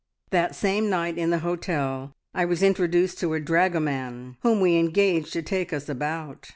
[0.31, 5.31] "That same night in the hotel I was introduced to a dragoman, whom we engaged
[5.33, 6.49] to take us about.